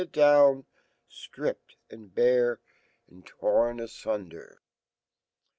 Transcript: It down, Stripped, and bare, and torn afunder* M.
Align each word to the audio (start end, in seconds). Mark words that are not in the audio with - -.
It 0.01 0.11
down, 0.11 0.65
Stripped, 1.07 1.75
and 1.91 2.11
bare, 2.11 2.59
and 3.07 3.23
torn 3.23 3.77
afunder* 3.77 4.53
M. 4.53 4.57